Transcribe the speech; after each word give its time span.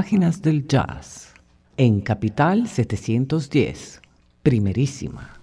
Páginas 0.00 0.40
del 0.40 0.66
Jazz 0.66 1.34
en 1.76 2.00
Capital 2.00 2.66
710, 2.66 4.00
primerísima. 4.42 5.39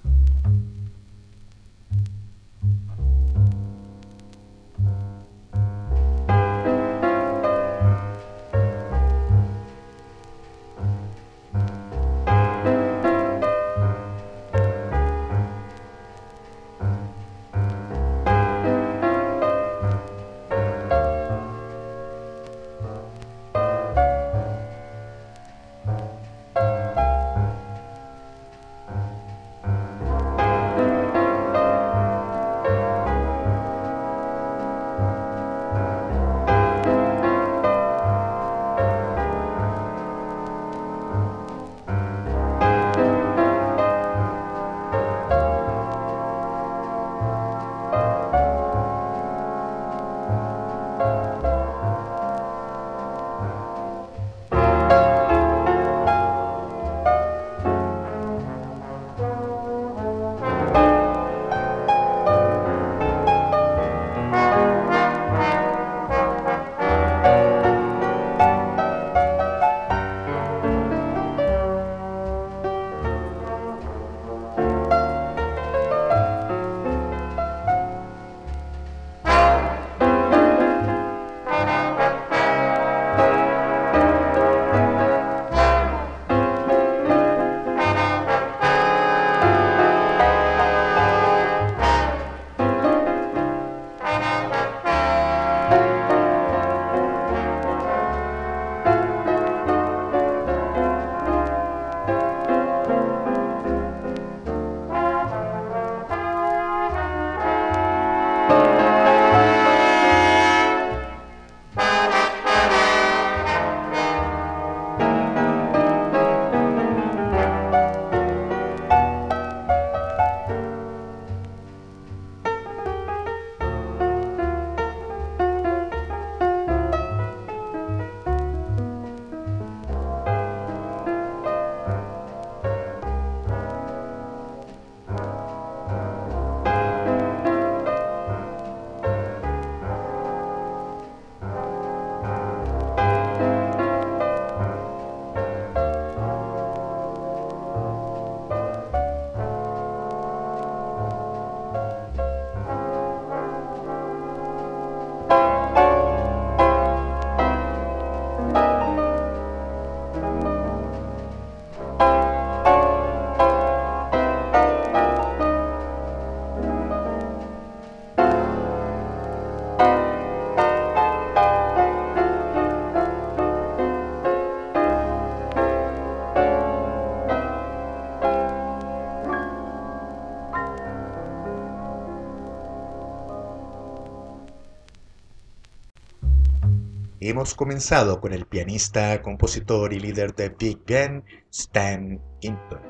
Hemos 187.30 187.56
comenzado 187.56 188.22
con 188.22 188.34
el 188.34 188.46
pianista, 188.46 189.22
compositor 189.22 189.92
y 189.94 190.00
líder 190.00 190.34
de 190.36 190.50
Big 190.50 190.80
Band, 190.88 191.24
Stan 191.52 192.22
Kenton. 192.40 192.82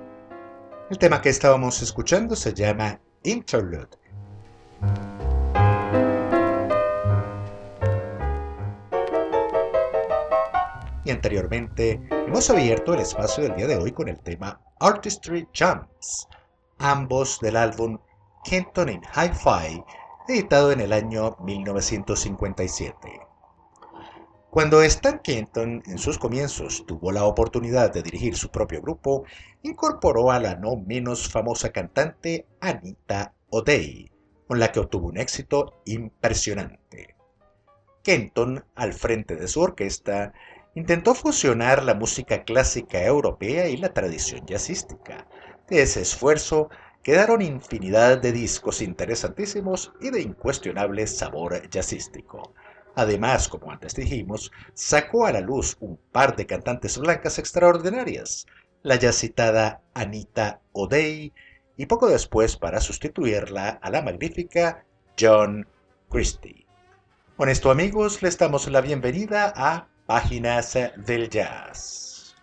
El 0.90 0.98
tema 0.98 1.22
que 1.22 1.30
estábamos 1.30 1.82
escuchando 1.82 2.36
se 2.36 2.54
llama 2.54 3.00
Interlude. 3.24 3.98
Y 11.04 11.12
anteriormente 11.12 12.02
hemos 12.10 12.50
abierto 12.50 12.94
el 12.94 13.00
espacio 13.00 13.44
del 13.44 13.56
día 13.56 13.68
de 13.68 13.78
hoy 13.78 13.92
con 13.92 14.08
el 14.08 14.20
tema 14.20 14.62
Artistry 14.80 15.48
Jumps, 15.58 16.28
ambos 16.80 17.40
del 17.40 17.56
álbum 17.56 17.98
Kenton 18.44 18.90
in 18.90 19.02
Hi-Fi, 19.16 19.84
editado 20.28 20.72
en 20.72 20.82
el 20.82 20.94
año 20.94 21.36
1957. 21.40 23.27
Cuando 24.58 24.82
Stan 24.82 25.20
Kenton 25.20 25.84
en 25.86 26.00
sus 26.00 26.18
comienzos 26.18 26.84
tuvo 26.88 27.12
la 27.12 27.26
oportunidad 27.26 27.94
de 27.94 28.02
dirigir 28.02 28.36
su 28.36 28.50
propio 28.50 28.82
grupo, 28.82 29.24
incorporó 29.62 30.32
a 30.32 30.40
la 30.40 30.56
no 30.56 30.78
menos 30.78 31.30
famosa 31.30 31.72
cantante 31.72 32.48
Anita 32.60 33.36
O'Day, 33.52 34.10
con 34.48 34.58
la 34.60 34.72
que 34.72 34.80
obtuvo 34.80 35.10
un 35.10 35.18
éxito 35.20 35.80
impresionante. 35.86 37.16
Kenton, 38.02 38.66
al 38.74 38.94
frente 38.94 39.36
de 39.36 39.48
su 39.48 39.62
orquesta, 39.62 40.34
intentó 40.74 41.14
fusionar 41.14 41.84
la 41.84 41.94
música 41.94 42.44
clásica 42.44 43.06
europea 43.06 43.70
y 43.70 43.78
la 43.78 43.94
tradición 43.94 44.44
jazzística. 44.48 45.28
De 45.70 45.84
ese 45.84 46.02
esfuerzo 46.02 46.72
quedaron 47.04 47.44
infinidad 47.44 48.18
de 48.18 48.32
discos 48.32 48.82
interesantísimos 48.82 49.94
y 50.02 50.10
de 50.10 50.22
incuestionable 50.22 51.06
sabor 51.06 51.70
jazzístico. 51.70 52.56
Además, 52.98 53.48
como 53.48 53.72
antes 53.72 53.94
dijimos, 53.94 54.52
sacó 54.74 55.28
a 55.28 55.32
la 55.32 55.42
luz 55.42 55.78
un 55.80 56.00
par 56.12 56.36
de 56.36 56.48
cantantes 56.48 56.98
blancas 56.98 57.38
extraordinarias, 57.38 58.48
la 58.82 58.96
ya 58.96 59.14
citada 59.14 59.84
Anita 59.94 60.62
O'Day, 60.72 61.32
y 61.78 61.86
poco 61.86 62.08
después 62.08 62.58
para 62.58 62.82
sustituirla 62.82 63.70
a 63.84 63.92
la 63.92 64.02
magnífica 64.02 64.84
John 65.16 65.68
Christie. 66.10 66.66
Con 67.36 67.50
esto 67.50 67.70
amigos, 67.70 68.24
les 68.24 68.36
damos 68.40 68.68
la 68.68 68.82
bienvenida 68.82 69.54
a 69.56 69.90
Páginas 70.08 70.76
del 70.96 71.30
Jazz. 71.30 72.36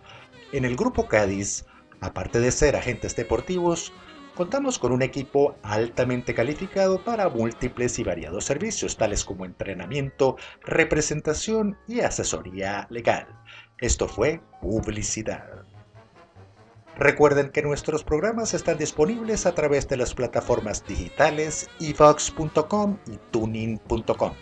En 0.53 0.65
el 0.65 0.77
Grupo 0.77 1.09
Cádiz, 1.09 1.65
aparte 2.01 2.39
de 2.41 2.53
ser 2.53 2.77
agentes 2.77 3.17
deportivos, 3.17 3.93
contamos 4.35 4.79
con 4.79 4.93
un 4.93 5.03
equipo 5.03 5.57
altamente 5.63 6.35
calificado 6.35 7.03
para 7.05 7.29
múltiples 7.29 7.99
y 7.99 8.05
variados 8.05 8.45
servicios, 8.45 8.97
tales 8.97 9.25
como 9.25 9.45
entrenamiento, 9.45 10.37
representación 10.63 11.77
y 11.87 12.01
asesoría 12.01 12.87
legal. 12.91 13.27
Esto 13.81 14.09
fue 14.09 14.43
publicidad. 14.61 15.65
Recuerden 16.99 17.49
que 17.49 17.63
nuestros 17.63 18.05
programas 18.05 18.53
están 18.53 18.77
disponibles 18.77 19.47
a 19.47 19.55
través 19.55 19.89
de 19.89 19.97
las 19.97 20.13
plataformas 20.13 20.85
digitales 20.87 21.71
evox.com 21.81 22.99
y 23.07 23.17
tuning.com. 23.31 24.33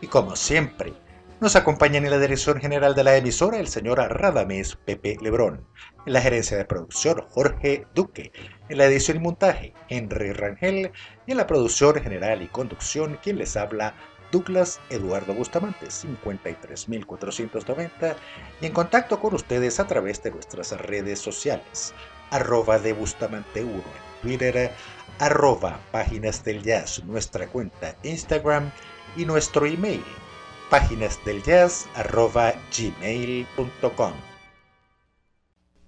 Y 0.00 0.06
como 0.06 0.36
siempre, 0.36 0.94
nos 1.38 1.54
acompaña 1.54 1.98
en 1.98 2.08
la 2.08 2.18
dirección 2.18 2.58
general 2.58 2.94
de 2.94 3.04
la 3.04 3.14
emisora 3.18 3.58
el 3.58 3.68
señor 3.68 3.98
Radames 3.98 4.76
Pepe 4.86 5.18
Lebrón, 5.20 5.66
en 6.06 6.14
la 6.14 6.22
gerencia 6.22 6.56
de 6.56 6.64
producción 6.64 7.26
Jorge 7.28 7.86
Duque, 7.94 8.32
en 8.70 8.78
la 8.78 8.86
edición 8.86 9.18
y 9.18 9.20
montaje 9.20 9.74
Henry 9.90 10.32
Rangel 10.32 10.92
y 11.26 11.32
en 11.32 11.36
la 11.36 11.46
producción 11.46 11.96
general 11.96 12.40
y 12.40 12.46
conducción 12.46 13.18
quien 13.22 13.36
les 13.36 13.54
habla 13.54 13.94
Douglas 14.32 14.80
Eduardo 14.90 15.34
Bustamante, 15.34 15.86
53490, 15.86 18.16
y 18.60 18.66
en 18.66 18.72
contacto 18.72 19.20
con 19.20 19.34
ustedes 19.34 19.80
a 19.80 19.86
través 19.86 20.22
de 20.22 20.30
nuestras 20.30 20.72
redes 20.72 21.18
sociales, 21.18 21.94
arroba 22.30 22.78
de 22.78 22.92
Bustamante 22.92 23.64
1 23.64 23.74
en 23.74 23.82
Twitter, 24.22 24.70
arroba 25.18 25.80
páginas 25.92 26.44
del 26.44 26.62
jazz, 26.62 27.02
nuestra 27.04 27.46
cuenta 27.46 27.96
Instagram 28.02 28.70
y 29.16 29.24
nuestro 29.24 29.66
email, 29.66 30.04
páginas 30.70 31.18
del 31.24 31.42
jazz 31.42 31.86
arroba 31.94 32.54
gmail.com. 32.76 34.12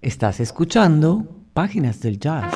Estás 0.01 0.39
escuchando 0.39 1.39
Páginas 1.53 1.99
del 1.99 2.19
Jazz. 2.19 2.53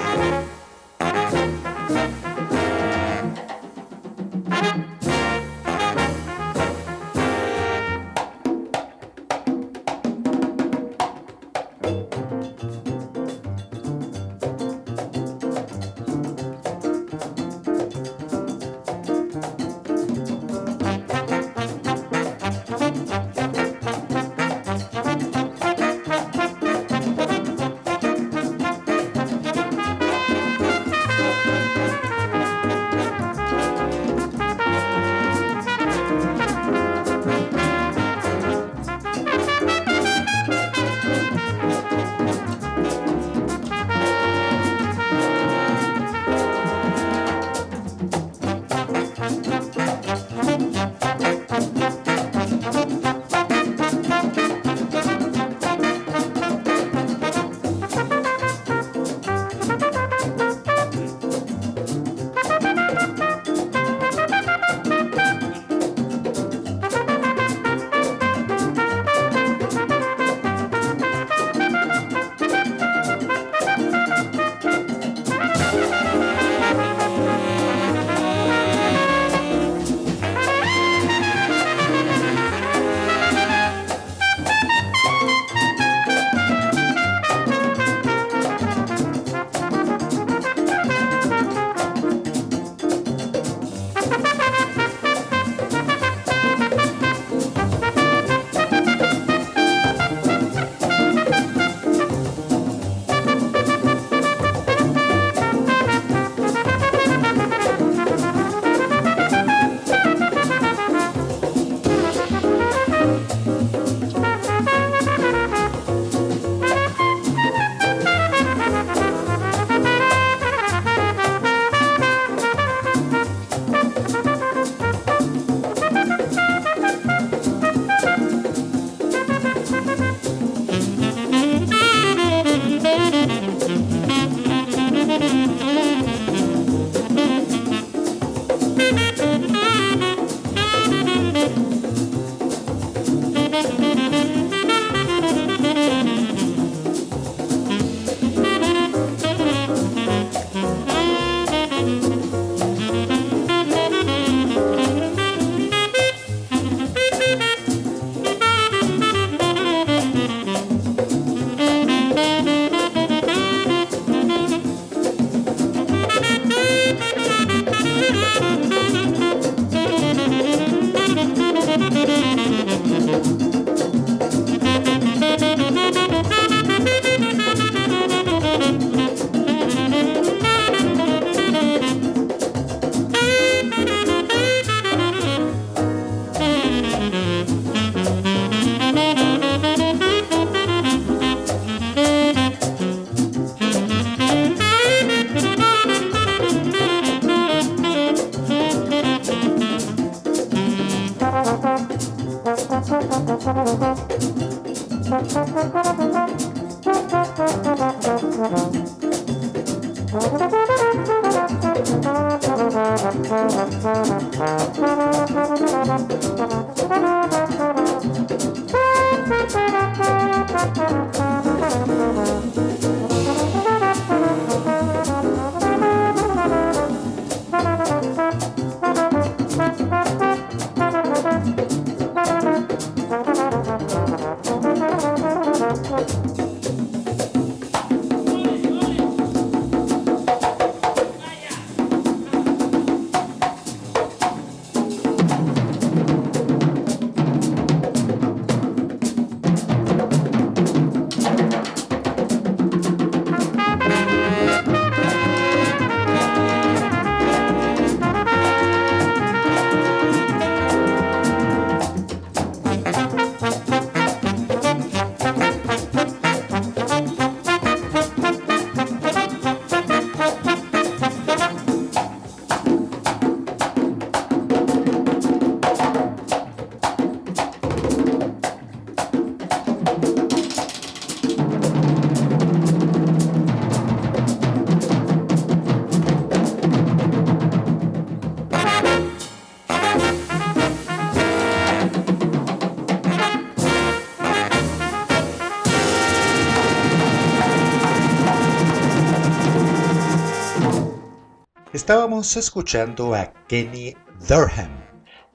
Estábamos 301.84 302.38
escuchando 302.38 303.14
a 303.14 303.34
Kenny 303.50 303.94
Durham, 304.30 304.72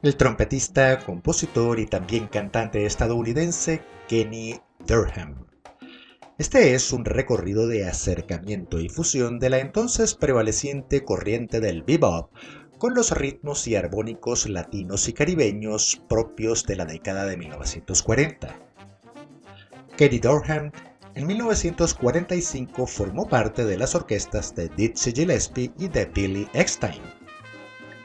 el 0.02 0.16
trompetista, 0.16 0.98
compositor 0.98 1.78
y 1.78 1.84
también 1.84 2.26
cantante 2.26 2.86
estadounidense 2.86 3.82
Kenny 4.08 4.58
Durham. 4.86 5.44
Este 6.38 6.72
es 6.72 6.90
un 6.90 7.04
recorrido 7.04 7.68
de 7.68 7.86
acercamiento 7.86 8.80
y 8.80 8.88
fusión 8.88 9.38
de 9.38 9.50
la 9.50 9.58
entonces 9.58 10.14
prevaleciente 10.14 11.04
corriente 11.04 11.60
del 11.60 11.82
bebop 11.82 12.32
con 12.78 12.94
los 12.94 13.10
ritmos 13.10 13.68
y 13.68 13.76
armónicos 13.76 14.48
latinos 14.48 15.06
y 15.06 15.12
caribeños 15.12 16.00
propios 16.08 16.64
de 16.64 16.76
la 16.76 16.86
década 16.86 17.26
de 17.26 17.36
1940. 17.36 18.58
Kenny 19.98 20.18
Durham 20.18 20.72
en 21.18 21.26
1945 21.26 22.86
formó 22.86 23.28
parte 23.28 23.64
de 23.64 23.76
las 23.76 23.96
orquestas 23.96 24.54
de 24.54 24.68
Dizzy 24.68 25.10
Gillespie 25.10 25.72
y 25.76 25.88
de 25.88 26.04
Billy 26.04 26.48
Eckstein. 26.52 27.02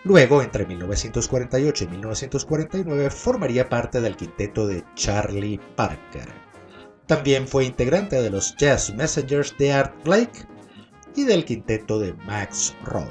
Luego, 0.04 0.42
entre 0.42 0.66
1948 0.66 1.84
y 1.84 1.88
1949, 1.90 3.12
formaría 3.12 3.70
parte 3.70 4.02
del 4.02 4.18
quinteto 4.18 4.66
de 4.66 4.84
Charlie 4.96 5.60
Parker. 5.76 6.28
También 7.06 7.48
fue 7.48 7.66
integrante 7.66 8.20
de 8.20 8.32
los 8.32 8.56
Jazz 8.58 8.92
Messengers 8.96 9.56
de 9.60 9.74
Art 9.74 9.94
Blake 10.04 10.48
y 11.16 11.24
del 11.24 11.46
quinteto 11.46 12.00
de 12.00 12.14
Max 12.26 12.76
Rock. 12.84 13.08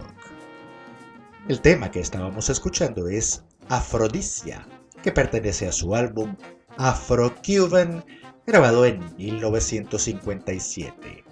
El 1.47 1.61
tema 1.61 1.93
que 1.93 2.01
estábamos 2.01 2.51
escuchando 2.51 3.07
es 3.07 3.45
Aphrodisia, 3.69 4.67
que 5.01 5.13
pertenece 5.13 5.69
a 5.69 5.73
su 5.73 5.95
álbum 5.95 6.35
Afro-Cuban 6.77 8.05
grabado 8.47 8.87
en 8.87 9.01
1957. 9.17 11.25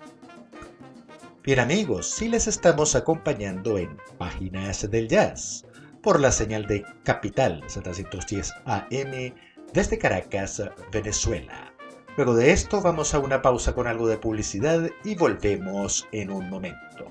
Bien 1.43 1.59
amigos, 1.59 2.09
si 2.09 2.29
les 2.29 2.47
estamos 2.47 2.95
acompañando 2.95 3.79
en 3.79 3.97
Páginas 4.19 4.88
del 4.90 5.09
Jazz 5.09 5.64
por 6.02 6.21
la 6.21 6.31
señal 6.31 6.67
de 6.67 6.85
Capital 7.02 7.62
710 7.67 8.52
AM 8.64 9.35
desde 9.73 9.99
Caracas, 9.99 10.62
Venezuela. 10.93 11.73
Luego 12.17 12.35
de 12.35 12.52
esto 12.52 12.81
vamos 12.81 13.14
a 13.14 13.19
una 13.19 13.43
pausa 13.43 13.75
con 13.75 13.87
algo 13.87 14.07
de 14.07 14.19
publicidad 14.19 14.88
y 15.05 15.14
volvemos 15.14 16.07
en 16.12 16.31
un 16.31 16.49
momento. 16.49 17.07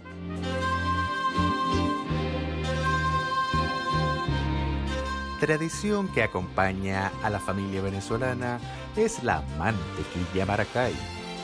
Tradición 5.40 6.10
que 6.10 6.22
acompaña 6.22 7.14
a 7.24 7.30
la 7.30 7.40
familia 7.40 7.82
venezolana 7.82 8.60
es 8.98 9.24
la 9.24 9.42
mantequilla 9.58 10.46
Maracay, 10.46 10.94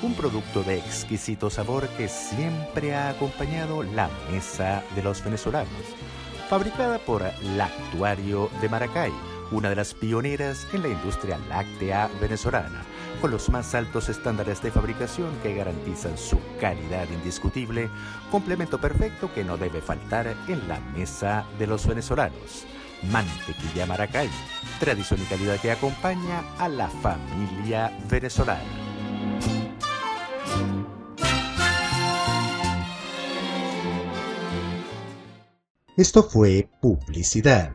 un 0.02 0.14
producto 0.16 0.64
de 0.64 0.80
exquisito 0.80 1.50
sabor 1.50 1.88
que 1.96 2.10
siempre 2.10 2.94
ha 2.94 3.08
acompañado 3.08 3.84
la 3.84 4.10
mesa 4.30 4.84
de 4.96 5.02
los 5.02 5.24
venezolanos. 5.24 5.70
Fabricada 6.50 7.00
por 7.00 7.24
Lactuario 7.56 8.50
de 8.60 8.68
Maracay, 8.68 9.14
una 9.52 9.70
de 9.70 9.78
las 9.78 9.94
pioneras 9.94 10.68
en 10.74 10.82
la 10.82 10.90
industria 10.90 11.40
láctea 11.48 12.10
venezolana, 12.20 12.84
con 13.22 13.32
los 13.32 13.50
más 13.50 13.74
altos 13.76 14.10
estándares 14.10 14.62
de 14.62 14.72
fabricación 14.72 15.32
que 15.42 15.56
garantizan 15.56 16.18
su 16.18 16.38
calidad 16.60 17.08
indiscutible, 17.10 17.90
complemento 18.30 18.78
perfecto 18.78 19.34
que 19.34 19.46
no 19.46 19.56
debe 19.56 19.82
faltar 19.82 20.36
en 20.50 20.68
la 20.68 20.82
mesa 20.98 21.46
de 21.58 21.68
los 21.68 21.88
venezolanos. 21.88 22.66
Mantequilla 23.04 23.86
Maracay, 23.86 24.30
tradición 24.80 25.22
y 25.22 25.26
calidad 25.26 25.60
que 25.60 25.72
acompaña 25.72 26.44
a 26.58 26.68
la 26.70 26.90
familia 26.90 27.92
venezolana. 28.10 28.86
Esto 35.98 36.24
fue 36.24 36.70
publicidad. 36.82 37.74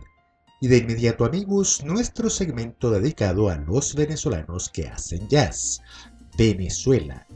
Y 0.61 0.69
de 0.69 0.77
inmediato 0.77 1.25
amigos, 1.25 1.83
nuestro 1.85 2.29
segmento 2.29 2.91
dedicado 2.91 3.49
a 3.49 3.57
los 3.57 3.95
venezolanos 3.95 4.69
que 4.69 4.89
hacen 4.89 5.27
jazz. 5.29 5.81
Venezuela, 6.37 7.27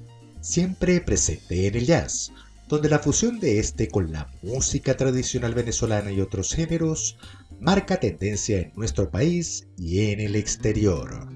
siempre 0.43 1.00
presente 1.00 1.67
en 1.67 1.76
el 1.76 1.87
jazz, 1.87 2.33
donde 2.69 2.91
la 2.91 2.99
fusión 2.99 3.41
de 3.41 3.61
este 3.61 3.88
con 3.88 4.12
la 4.12 4.31
música 4.43 4.95
tradicional 4.95 5.55
venezolana 5.55 6.12
y 6.12 6.21
otros 6.21 6.53
géneros 6.53 7.17
marca 7.61 7.99
tendencia 7.99 8.61
en 8.61 8.73
nuestro 8.76 9.11
país 9.11 9.68
y 9.76 10.11
en 10.11 10.20
el 10.20 10.37
exterior. 10.37 11.34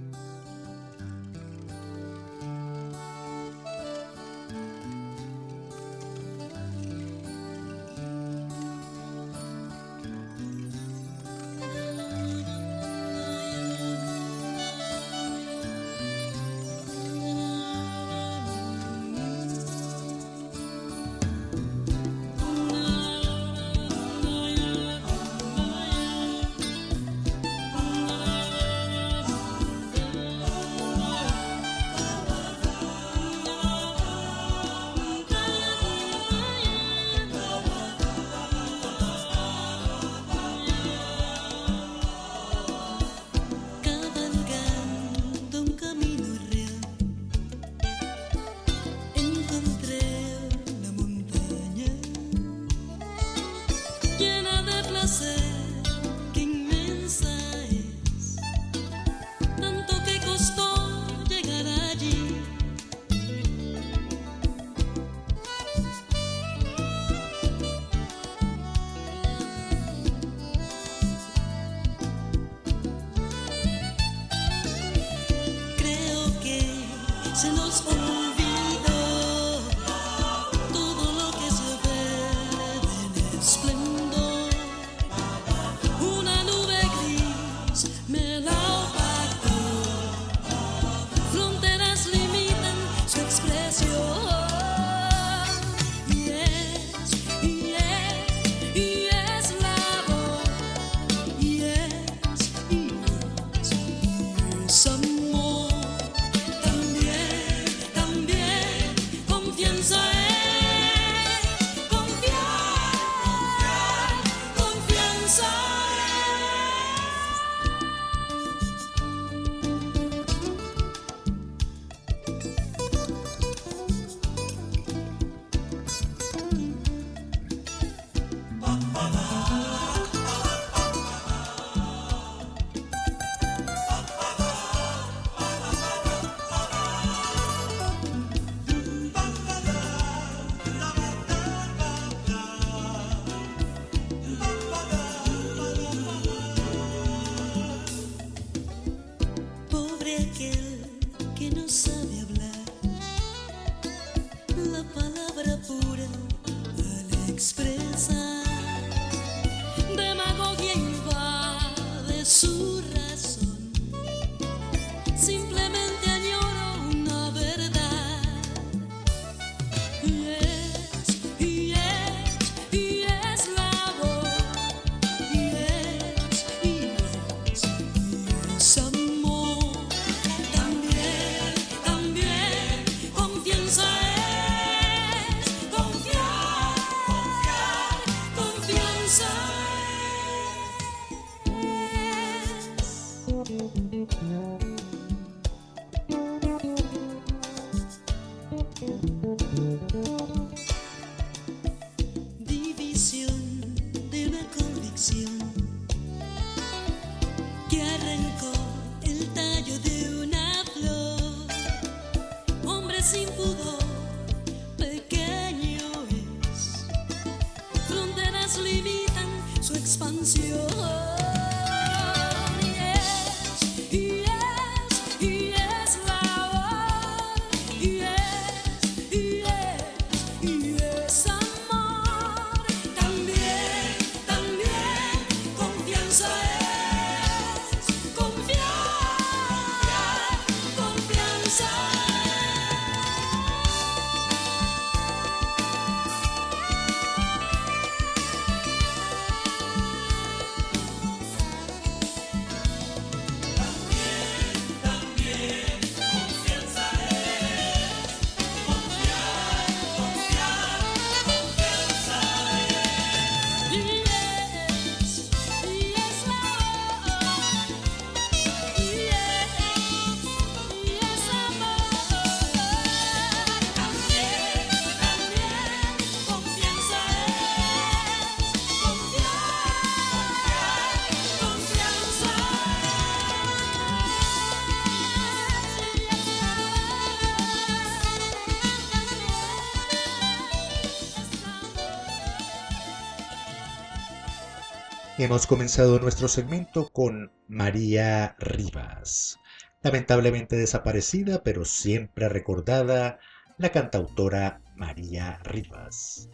Hemos 295.20 295.48
comenzado 295.48 295.98
nuestro 295.98 296.28
segmento 296.28 296.90
con 296.90 297.32
María 297.48 298.36
Rivas. 298.38 299.36
Lamentablemente 299.82 300.54
desaparecida, 300.54 301.42
pero 301.42 301.64
siempre 301.64 302.28
recordada, 302.28 303.18
la 303.56 303.72
cantautora 303.72 304.62
María 304.76 305.40
Rivas. 305.42 306.28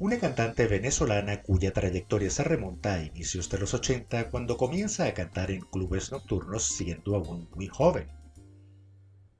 Una 0.00 0.18
cantante 0.18 0.66
venezolana 0.66 1.42
cuya 1.42 1.72
trayectoria 1.72 2.28
se 2.28 2.42
remonta 2.42 2.94
a 2.94 3.04
inicios 3.04 3.48
de 3.50 3.58
los 3.58 3.72
80 3.72 4.30
cuando 4.30 4.56
comienza 4.56 5.06
a 5.06 5.14
cantar 5.14 5.52
en 5.52 5.60
clubes 5.60 6.10
nocturnos 6.10 6.66
siendo 6.66 7.14
aún 7.14 7.48
muy 7.54 7.68
joven. 7.68 8.08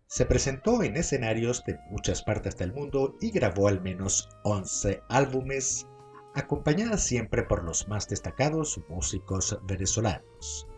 Se 0.07 0.25
presentó 0.25 0.85
en 0.85 0.97
escenarios 0.97 1.65
de 1.67 1.81
muchas 1.91 2.23
partes 2.23 2.57
del 2.57 2.73
mundo 2.73 3.17
y 3.21 3.33
grabó 3.33 3.67
al 3.67 3.83
menos 3.83 4.29
11 4.45 5.03
álbumes 5.09 5.89
acompañada 6.37 6.99
siempre 6.99 7.43
por 7.43 7.65
los 7.65 7.89
más 7.89 8.09
destacados 8.09 8.81
músicos 8.89 9.59
venezolanos. 9.65 10.69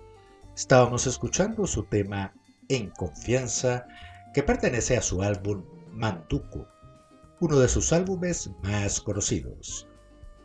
Estábamos 0.57 1.07
escuchando 1.07 1.67
su 1.67 1.85
tema 1.85 2.33
En 2.69 2.91
Confianza, 2.91 3.87
que 4.33 4.43
pertenece 4.43 4.97
a 4.97 5.03
su 5.03 5.23
álbum 5.23 5.65
Mantuco, 5.93 6.67
uno 7.41 7.59
de 7.59 7.69
sus 7.69 7.93
álbumes 7.93 8.51
más 8.63 9.01
conocidos. 9.01 9.89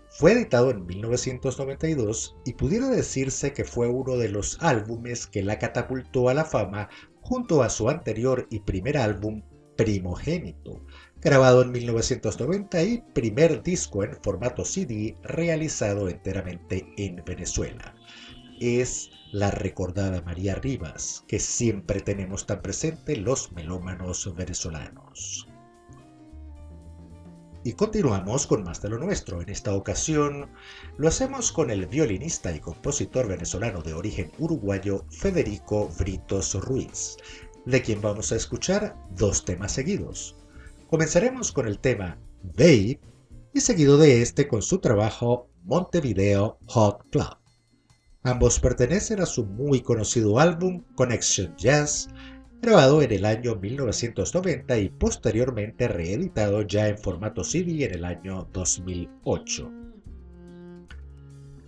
Fue 0.09 0.33
editado 0.33 0.71
en 0.71 0.85
1992 0.85 2.35
y 2.45 2.53
pudiera 2.53 2.87
decirse 2.87 3.53
que 3.53 3.65
fue 3.65 3.87
uno 3.87 4.17
de 4.17 4.29
los 4.29 4.57
álbumes 4.61 5.27
que 5.27 5.43
la 5.43 5.59
catapultó 5.59 6.29
a 6.29 6.33
la 6.33 6.45
fama 6.45 6.89
junto 7.21 7.63
a 7.63 7.69
su 7.69 7.89
anterior 7.89 8.47
y 8.49 8.59
primer 8.59 8.97
álbum 8.97 9.43
Primogénito, 9.75 10.85
grabado 11.23 11.61
en 11.61 11.71
1990 11.71 12.83
y 12.83 13.01
primer 13.13 13.63
disco 13.63 14.03
en 14.03 14.17
formato 14.21 14.65
CD 14.65 15.15
realizado 15.23 16.09
enteramente 16.09 16.85
en 16.97 17.23
Venezuela. 17.25 17.95
Es 18.59 19.09
la 19.31 19.49
recordada 19.49 20.21
María 20.21 20.55
Rivas, 20.55 21.23
que 21.27 21.39
siempre 21.39 22.01
tenemos 22.01 22.45
tan 22.45 22.61
presente 22.61 23.15
los 23.15 23.53
melómanos 23.53 24.35
venezolanos. 24.35 25.47
Y 27.63 27.71
continuamos 27.73 28.45
con 28.45 28.63
más 28.63 28.81
de 28.81 28.89
lo 28.89 28.97
nuestro. 28.97 29.41
En 29.41 29.47
esta 29.47 29.73
ocasión 29.73 30.51
lo 30.97 31.07
hacemos 31.07 31.53
con 31.53 31.71
el 31.71 31.87
violinista 31.87 32.53
y 32.53 32.59
compositor 32.59 33.29
venezolano 33.29 33.81
de 33.81 33.93
origen 33.93 34.29
uruguayo 34.39 35.05
Federico 35.09 35.89
Britos 35.97 36.53
Ruiz, 36.55 37.15
de 37.65 37.81
quien 37.81 38.01
vamos 38.01 38.33
a 38.33 38.35
escuchar 38.35 38.97
dos 39.11 39.45
temas 39.45 39.71
seguidos. 39.71 40.35
Comenzaremos 40.93 41.51
con 41.51 41.67
el 41.67 41.79
tema 41.79 42.19
Babe 42.43 42.99
y 43.51 43.61
seguido 43.61 43.97
de 43.97 44.21
este 44.21 44.47
con 44.47 44.61
su 44.61 44.77
trabajo 44.77 45.49
Montevideo 45.63 46.59
Hot 46.67 47.09
Club. 47.09 47.35
Ambos 48.21 48.59
pertenecen 48.59 49.19
a 49.19 49.25
su 49.25 49.43
muy 49.43 49.81
conocido 49.81 50.37
álbum 50.37 50.83
Connection 50.93 51.55
Jazz, 51.57 52.09
grabado 52.61 53.01
en 53.01 53.11
el 53.11 53.25
año 53.25 53.55
1990 53.55 54.77
y 54.77 54.89
posteriormente 54.89 55.87
reeditado 55.87 56.61
ya 56.61 56.87
en 56.87 56.99
formato 56.99 57.43
CD 57.43 57.85
en 57.85 57.95
el 57.95 58.05
año 58.05 58.47
2008. 58.53 59.71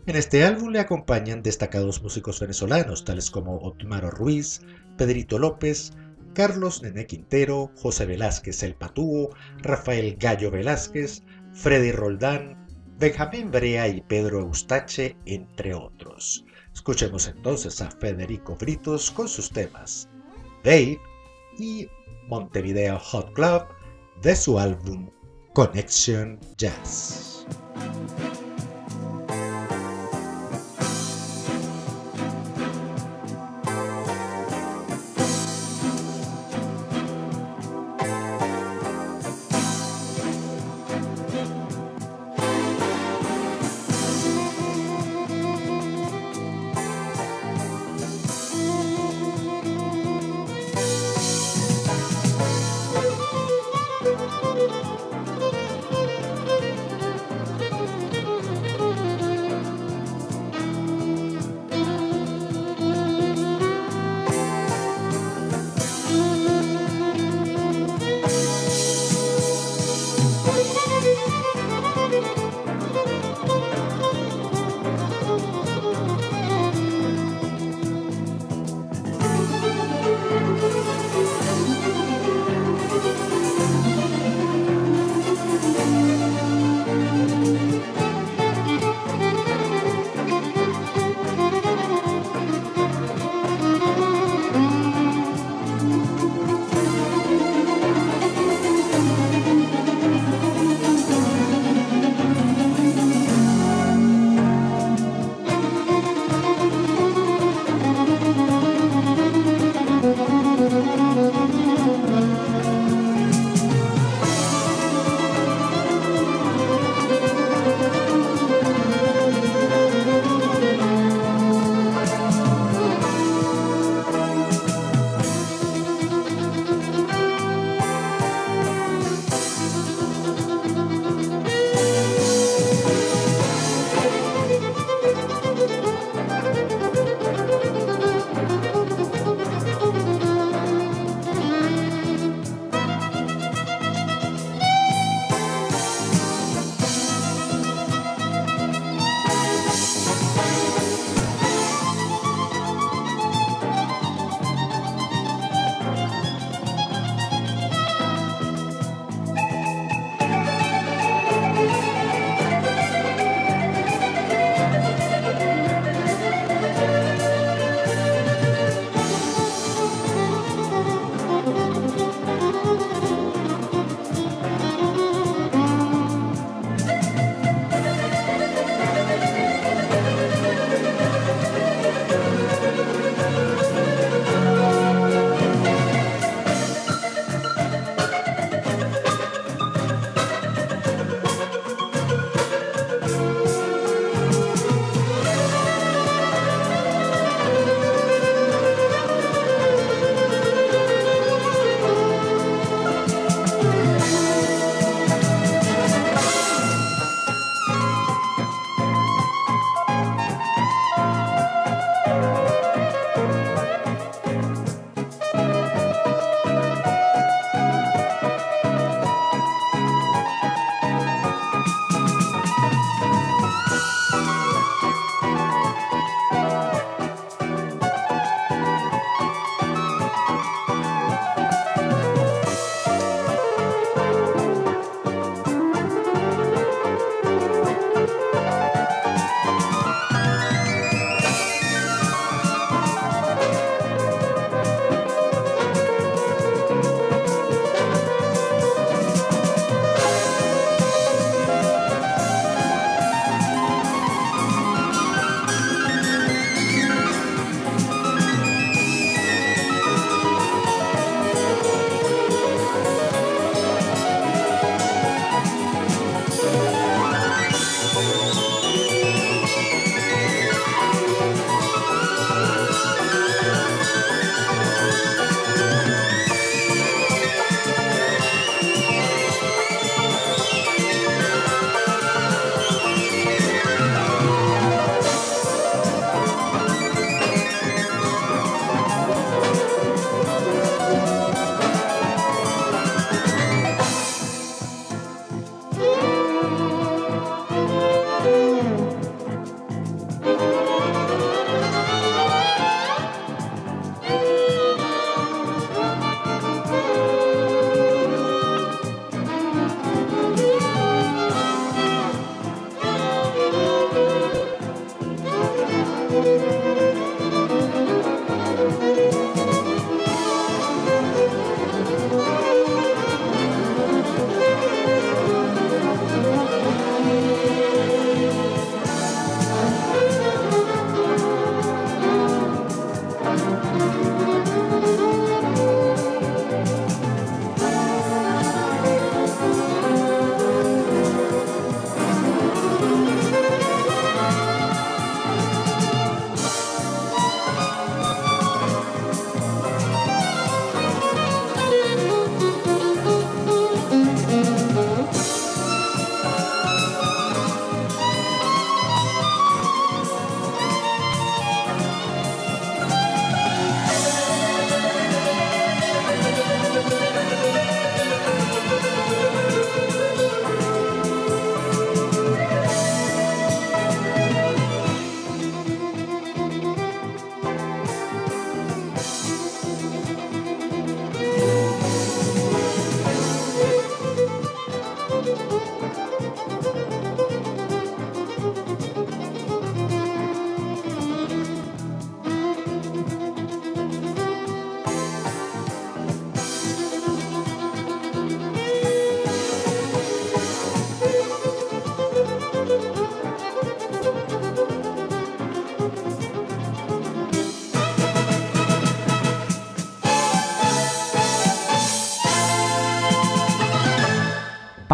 En 0.06 0.16
este 0.16 0.44
álbum 0.44 0.70
le 0.70 0.82
acompañan 0.82 1.42
destacados 1.42 2.04
músicos 2.04 2.40
venezolanos 2.40 3.04
tales 3.04 3.32
como 3.32 3.58
Otmaro 3.58 4.12
Ruiz, 4.12 4.62
Pedrito 4.98 5.40
López, 5.40 5.94
Carlos 6.36 6.84
Nené 6.84 7.08
Quintero, 7.08 7.72
José 7.78 8.06
Velázquez 8.06 8.62
El 8.62 8.76
Patúo, 8.76 9.30
Rafael 9.60 10.18
Gallo 10.20 10.52
Velázquez, 10.52 11.24
Freddy 11.54 11.94
Roldán, 11.94 12.68
Benjamín 13.00 13.52
Brea 13.52 13.88
y 13.88 14.02
Pedro 14.02 14.42
Eustache, 14.42 15.16
entre 15.26 15.74
otros. 15.74 16.46
Escuchemos 16.74 17.28
entonces 17.30 17.82
a 17.82 17.90
Federico 17.90 18.58
Britos 18.58 19.12
con 19.12 19.30
sus 19.30 19.50
temas 19.50 20.10
Dave 20.66 21.00
y 21.58 21.88
Montevideo 22.28 23.00
Hot 23.00 23.34
Club 23.34 23.64
de 24.22 24.36
su 24.36 24.60
álbum 24.60 25.10
Connection 25.54 26.38
Jazz. 26.58 27.48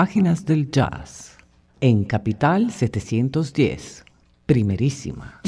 Páginas 0.01 0.47
del 0.47 0.71
Jazz 0.71 1.37
en 1.79 2.05
Capital 2.05 2.71
710, 2.71 4.03
primerísima. 4.47 5.40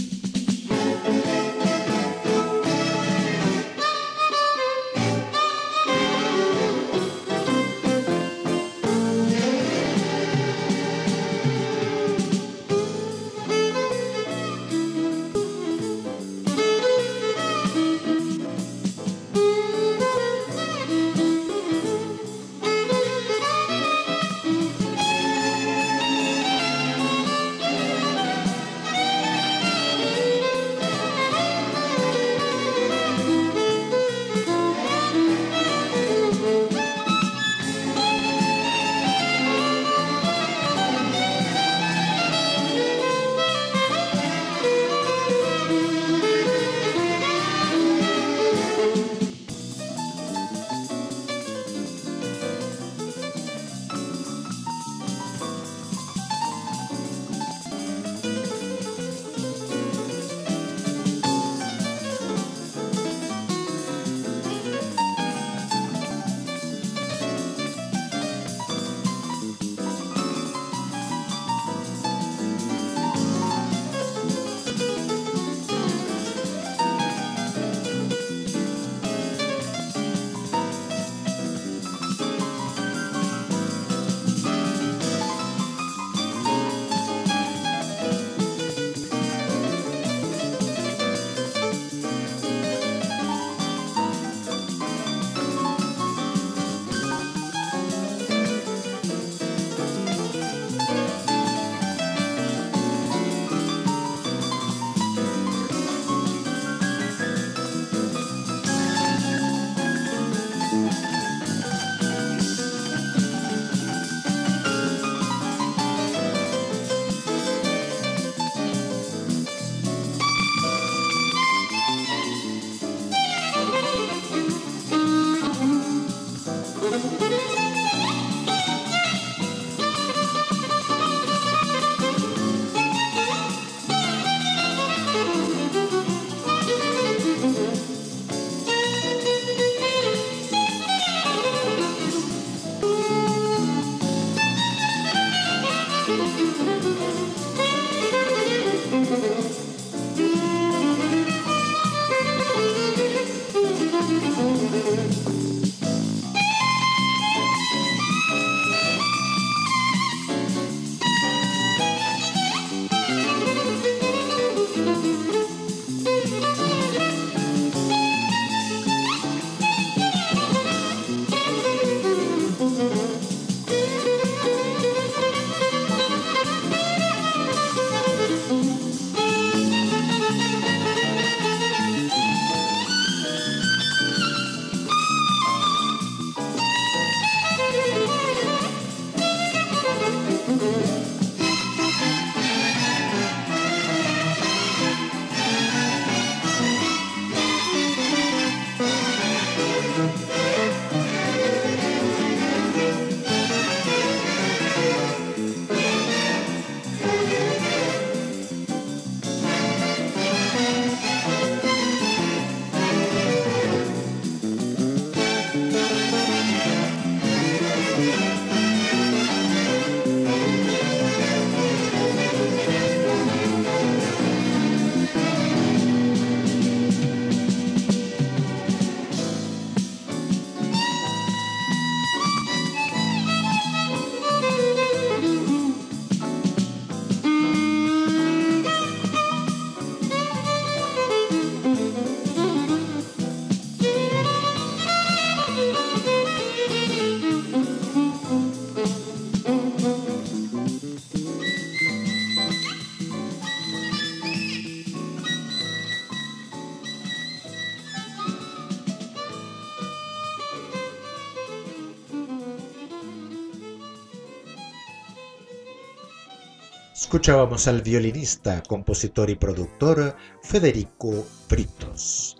Escuchábamos 267.03 267.67
al 267.67 267.81
violinista, 267.81 268.63
compositor 268.63 269.29
y 269.29 269.35
productor 269.35 270.15
Federico 270.41 271.27
Britos. 271.49 272.37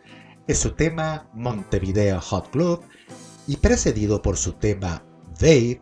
Es 0.47 0.59
su 0.59 0.71
tema 0.71 1.29
Montevideo 1.33 2.21
Hot 2.21 2.49
Club 2.49 2.81
y 3.45 3.57
precedido 3.57 4.21
por 4.21 4.37
su 4.37 4.53
tema 4.53 5.03
Dave, 5.37 5.81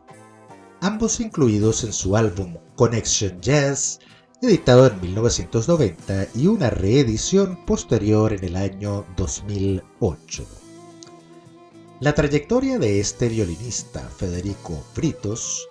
ambos 0.81 1.19
incluidos 1.19 1.83
en 1.83 1.93
su 1.93 2.17
álbum 2.17 2.57
Connection 2.75 3.39
Jazz, 3.39 3.99
editado 4.41 4.87
en 4.87 4.99
1990 4.99 6.27
y 6.33 6.47
una 6.47 6.71
reedición 6.71 7.63
posterior 7.67 8.33
en 8.33 8.43
el 8.43 8.55
año 8.55 9.05
2008. 9.15 10.43
La 11.99 12.15
trayectoria 12.15 12.79
de 12.79 12.99
este 12.99 13.29
violinista, 13.29 14.01
Federico 14.17 14.83
Britos, 14.95 15.67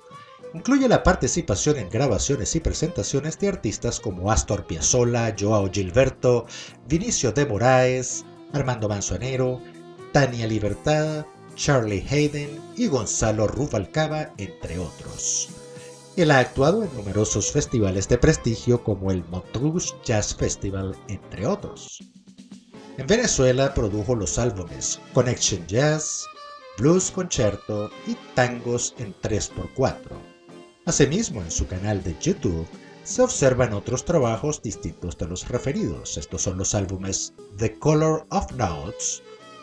Incluye 0.52 0.88
la 0.88 1.04
participación 1.04 1.76
en 1.76 1.88
grabaciones 1.88 2.56
y 2.56 2.60
presentaciones 2.60 3.38
de 3.38 3.48
artistas 3.48 4.00
como 4.00 4.32
Astor 4.32 4.66
Piazzolla, 4.66 5.34
Joao 5.38 5.70
Gilberto, 5.70 6.44
Vinicio 6.88 7.30
de 7.30 7.46
Moraes, 7.46 8.24
Armando 8.52 8.88
Manzanero, 8.88 9.60
Tania 10.12 10.48
Libertad, 10.48 11.24
Charlie 11.54 12.04
Hayden 12.10 12.60
y 12.76 12.88
Gonzalo 12.88 13.46
Rubalcaba, 13.46 14.32
entre 14.38 14.80
otros. 14.80 15.50
Él 16.16 16.32
ha 16.32 16.40
actuado 16.40 16.82
en 16.82 16.92
numerosos 16.96 17.52
festivales 17.52 18.08
de 18.08 18.18
prestigio 18.18 18.82
como 18.82 19.12
el 19.12 19.22
Montreux 19.26 19.94
Jazz 20.04 20.34
Festival, 20.34 20.96
entre 21.06 21.46
otros. 21.46 22.02
En 22.98 23.06
Venezuela 23.06 23.72
produjo 23.72 24.16
los 24.16 24.36
álbumes 24.36 24.98
Connection 25.14 25.64
Jazz, 25.68 26.26
Blues 26.76 27.12
Concerto 27.12 27.88
y 28.08 28.16
Tangos 28.34 28.96
en 28.98 29.14
3x4 29.22 30.29
Asimismo, 30.86 31.42
en 31.42 31.50
su 31.50 31.66
canal 31.66 32.02
de 32.02 32.16
YouTube 32.20 32.66
se 33.04 33.22
observan 33.22 33.74
otros 33.74 34.04
trabajos 34.04 34.62
distintos 34.62 35.18
de 35.18 35.26
los 35.26 35.48
referidos. 35.48 36.16
Estos 36.16 36.42
son 36.42 36.58
los 36.58 36.74
álbumes 36.74 37.34
The 37.58 37.78
Color 37.78 38.26
of 38.30 38.50
Notes, 38.52 39.22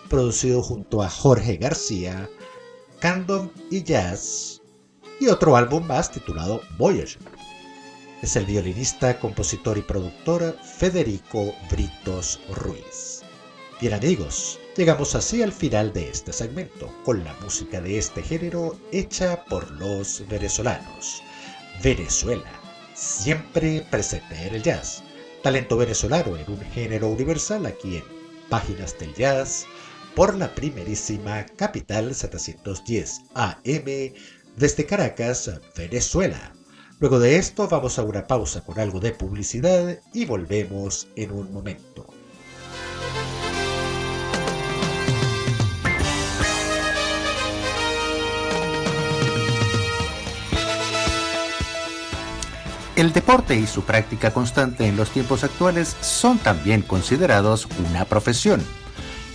producido 0.09 0.61
junto 0.61 1.01
a 1.01 1.09
Jorge 1.09 1.57
García, 1.57 2.29
Candom 2.99 3.49
y 3.71 3.83
Jazz, 3.83 4.61
y 5.19 5.27
otro 5.27 5.55
álbum 5.55 5.85
más 5.87 6.11
titulado 6.11 6.61
Voyager. 6.77 7.19
Es 8.21 8.35
el 8.35 8.45
violinista, 8.45 9.19
compositor 9.19 9.77
y 9.77 9.81
productor 9.81 10.57
Federico 10.63 11.53
Britos 11.69 12.39
Ruiz. 12.49 13.21
Bien 13.79 13.93
amigos, 13.93 14.59
llegamos 14.77 15.15
así 15.15 15.41
al 15.41 15.51
final 15.51 15.91
de 15.91 16.07
este 16.07 16.31
segmento, 16.31 16.93
con 17.03 17.23
la 17.23 17.33
música 17.41 17.81
de 17.81 17.97
este 17.97 18.21
género 18.21 18.79
hecha 18.91 19.43
por 19.45 19.71
los 19.71 20.23
venezolanos. 20.29 21.23
Venezuela, 21.83 22.51
siempre 22.93 23.85
presente 23.89 24.35
en 24.35 24.53
el 24.53 24.61
jazz. 24.61 25.03
Talento 25.41 25.77
venezolano 25.77 26.37
en 26.37 26.51
un 26.51 26.61
género 26.61 27.07
universal 27.07 27.65
aquí 27.65 27.97
en 27.97 28.03
Páginas 28.49 28.97
del 28.99 29.15
Jazz, 29.15 29.65
por 30.15 30.35
la 30.35 30.53
primerísima 30.53 31.45
capital 31.45 32.13
710 32.13 33.21
AM 33.33 34.13
desde 34.57 34.85
Caracas, 34.85 35.51
Venezuela. 35.75 36.53
Luego 36.99 37.19
de 37.19 37.37
esto 37.37 37.67
vamos 37.67 37.97
a 37.97 38.03
una 38.03 38.27
pausa 38.27 38.61
con 38.61 38.79
algo 38.79 38.99
de 38.99 39.11
publicidad 39.11 39.99
y 40.13 40.25
volvemos 40.25 41.07
en 41.15 41.31
un 41.31 41.51
momento. 41.51 42.16
El 52.97 53.13
deporte 53.13 53.55
y 53.55 53.67
su 53.67 53.83
práctica 53.83 54.31
constante 54.31 54.87
en 54.87 54.97
los 54.97 55.11
tiempos 55.11 55.43
actuales 55.43 55.95
son 56.01 56.39
también 56.39 56.81
considerados 56.81 57.67
una 57.87 58.05
profesión. 58.05 58.59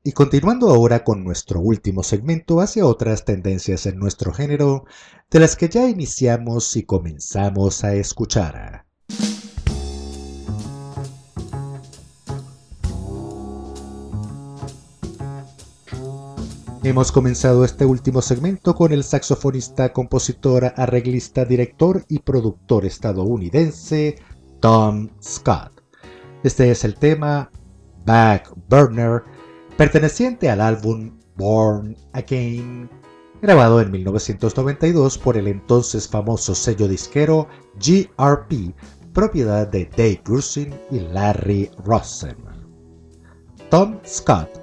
y 0.03 0.11
continuando 0.11 0.70
ahora 0.70 1.05
con 1.05 1.24
nuestro 1.24 1.61
último 1.61 2.03
segmento 2.03 2.59
hacia 2.59 2.86
otras 2.86 3.24
tendencias 3.24 3.86
en 3.86 3.97
nuestro 3.97 4.34
género, 4.34 4.84
de 5.32 5.39
las 5.39 5.55
que 5.55 5.70
ya 5.70 5.88
iniciamos 5.88 6.76
y 6.76 6.84
comenzamos 6.84 7.86
a 7.86 7.95
escuchar. 7.95 8.86
Hemos 16.86 17.14
comenzado 17.14 17.64
este 17.64 17.86
último 17.86 18.22
segmento 18.22 18.76
con 18.76 18.92
el 18.92 19.06
saxofonista, 19.06 19.94
compositor, 19.94 20.74
arreglista, 20.76 21.46
director 21.46 22.04
y 22.10 22.20
productor 22.20 22.86
estadounidense 22.86 24.16
Tom 24.60 25.08
Scott. 25.24 25.82
Este 26.44 26.70
es 26.72 26.84
el 26.84 26.96
tema 26.96 27.50
Back 28.06 28.54
Burner, 28.68 29.24
perteneciente 29.78 30.50
al 30.50 30.60
álbum 30.60 31.18
Born 31.38 31.96
Again, 32.12 32.90
grabado 33.42 33.80
en 33.80 33.90
1992 33.90 35.18
por 35.18 35.38
el 35.38 35.48
entonces 35.48 36.06
famoso 36.06 36.54
sello 36.54 36.90
disquero 36.90 37.48
GRP, 37.76 38.76
propiedad 39.14 39.70
de 39.70 39.86
Dave 39.86 40.22
Grusin 40.26 40.76
y 40.92 41.00
Larry 41.00 41.72
Rossen. 41.86 42.36
Tom 43.70 44.00
Scott 44.06 44.62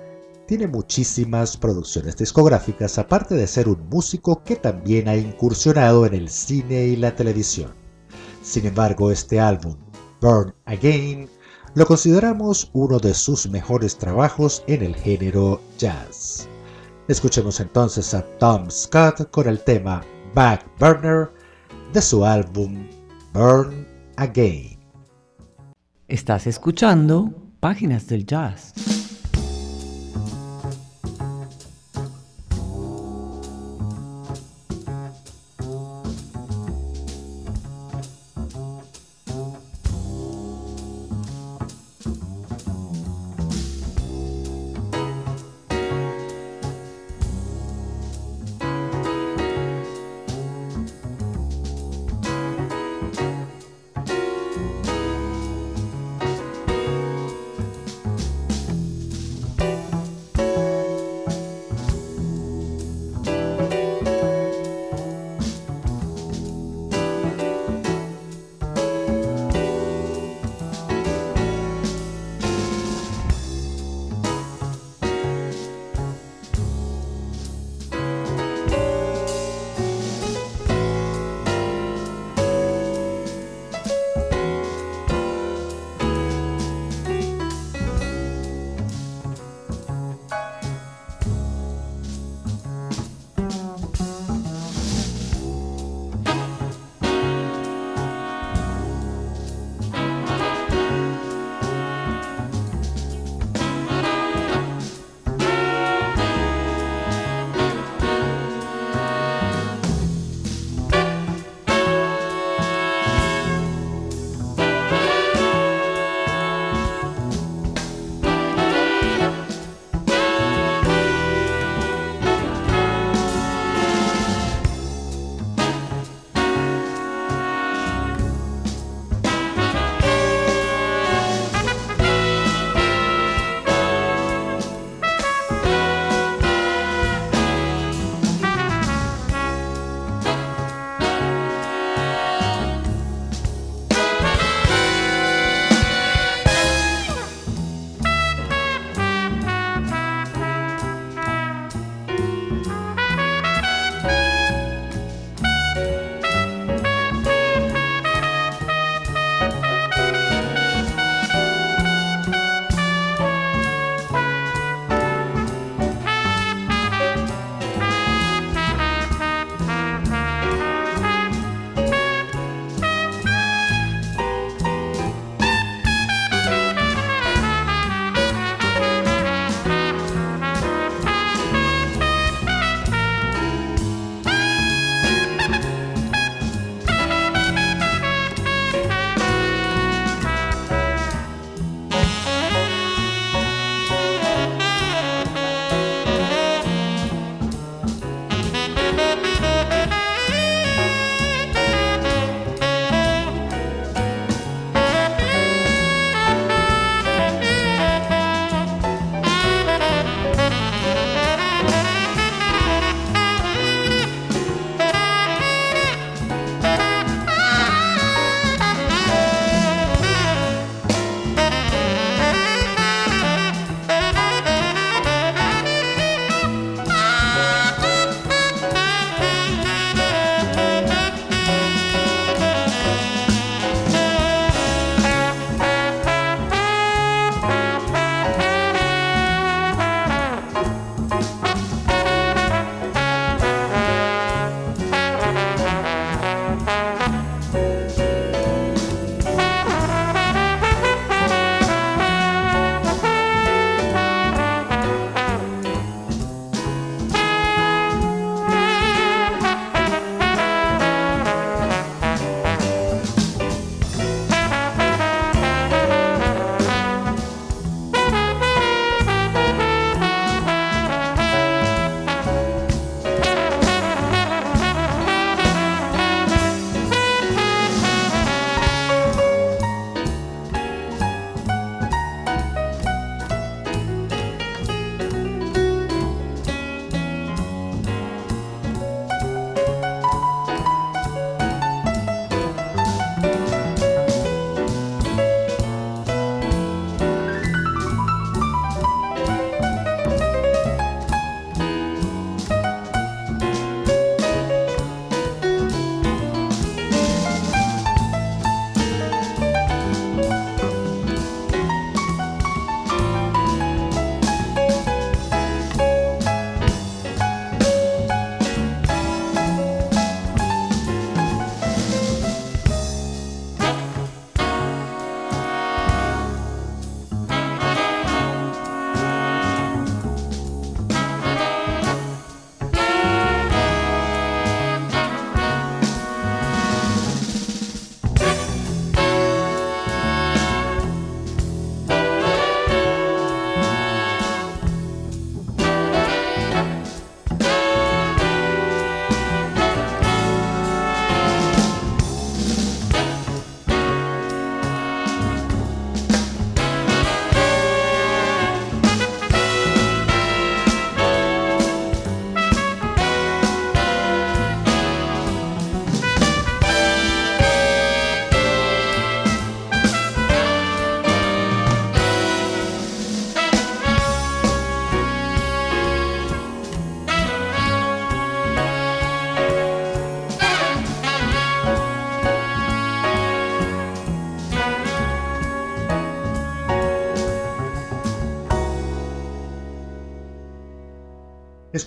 tiene 0.51 0.66
muchísimas 0.66 1.57
producciones 1.57 2.16
discográficas, 2.16 2.98
aparte 2.98 3.36
de 3.36 3.46
ser 3.46 3.68
un 3.68 3.88
músico 3.88 4.42
que 4.42 4.57
también 4.57 5.07
ha 5.07 5.14
incursionado 5.14 6.05
en 6.07 6.12
el 6.12 6.28
cine 6.28 6.86
y 6.86 6.96
la 6.96 7.14
televisión. 7.14 7.70
Sin 8.42 8.66
embargo, 8.66 9.12
este 9.12 9.38
álbum, 9.38 9.76
Burn 10.20 10.53
Again, 10.64 11.28
lo 11.76 11.86
consideramos 11.86 12.68
uno 12.72 12.98
de 12.98 13.14
sus 13.14 13.48
mejores 13.48 13.96
trabajos 13.96 14.64
en 14.66 14.82
el 14.82 14.96
género 14.96 15.61
jazz. 15.78 16.48
Escuchemos 17.07 17.61
entonces 17.61 18.12
a 18.12 18.22
Tom 18.38 18.68
Scott 18.72 19.30
con 19.30 19.46
el 19.46 19.61
tema 19.61 20.03
Back 20.34 20.66
Burner 20.80 21.30
de 21.92 22.03
su 22.03 22.24
álbum 22.24 22.88
Burn 23.32 23.86
Again. 24.16 24.80
Estás 26.09 26.48
escuchando 26.48 27.32
Páginas 27.61 28.09
del 28.09 28.26
Jazz. 28.26 28.99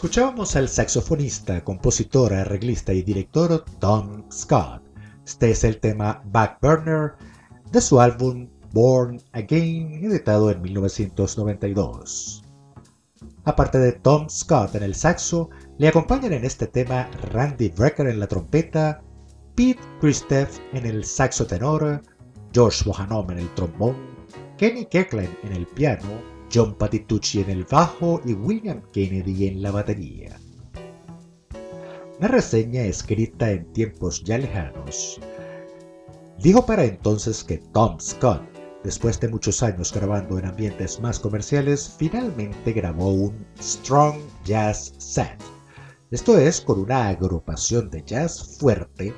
Escuchábamos 0.04 0.58
al 0.58 0.68
saxofonista, 0.68 1.64
compositor, 1.64 2.34
arreglista 2.34 2.92
y 2.92 3.04
director 3.04 3.64
Tom 3.80 4.30
Scott. 4.30 4.84
Este 5.26 5.52
es 5.52 5.64
el 5.64 5.80
tema 5.80 6.22
Backburner 6.26 7.14
de 7.72 7.80
su 7.80 8.02
álbum 8.02 8.50
Born 8.74 9.22
Again, 9.32 10.04
editado 10.04 10.52
en 10.52 10.62
1992. 10.62 12.44
Aparte 13.46 13.78
de 13.78 13.94
Tom 13.94 14.28
Scott 14.28 14.76
en 14.76 14.84
el 14.84 14.94
saxo, 14.94 15.50
le 15.78 15.88
acompañan 15.88 16.34
en 16.34 16.44
este 16.44 16.68
tema 16.68 17.10
Randy 17.32 17.70
Brecker 17.70 18.08
en 18.08 18.20
la 18.20 18.28
trompeta, 18.28 19.02
Pete 19.56 19.80
Christoph 20.02 20.60
en 20.74 20.86
el 20.86 21.06
saxo 21.06 21.48
tenor, 21.48 22.02
George 22.52 22.84
Bohannon 22.84 23.32
en 23.32 23.40
el 23.40 23.54
trombón, 23.56 23.96
Kenny 24.58 24.86
Kecklen 24.86 25.30
en 25.44 25.54
el 25.54 25.66
piano, 25.66 26.33
John 26.54 26.76
Patitucci 26.76 27.42
en 27.42 27.50
el 27.50 27.66
bajo 27.66 28.22
y 28.26 28.34
William 28.34 28.82
Kennedy 28.92 29.48
en 29.48 29.62
la 29.62 29.72
batería. 29.72 30.40
Una 32.20 32.28
reseña 32.28 32.84
escrita 32.84 33.52
en 33.52 33.72
tiempos 33.74 34.24
ya 34.24 34.38
lejanos 34.38 35.20
dijo 36.40 36.66
para 36.66 36.84
entonces 36.84 37.44
que 37.44 37.58
Tom 37.74 38.00
Scott, 38.00 38.42
después 38.84 39.20
de 39.20 39.30
muchos 39.30 39.64
años 39.64 39.94
grabando 39.94 40.38
en 40.38 40.46
ambientes 40.46 41.00
más 41.00 41.20
comerciales, 41.20 41.96
finalmente 41.98 42.74
grabó 42.74 43.14
un 43.14 43.46
Strong 43.62 44.18
Jazz 44.44 44.94
Set. 44.98 45.42
Esto 46.12 46.38
es, 46.38 46.62
con 46.62 46.80
una 46.80 47.08
agrupación 47.08 47.90
de 47.90 48.04
jazz 48.04 48.58
fuerte 48.60 49.14